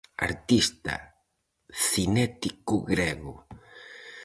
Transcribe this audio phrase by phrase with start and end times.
[0.27, 0.93] Artista
[1.87, 3.35] cinético grego.